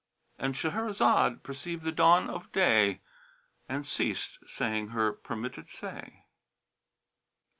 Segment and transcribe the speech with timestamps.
[0.39, 3.01] And Shahrazad perceived the dawn of day
[3.69, 6.25] and ceased saying her permitted say.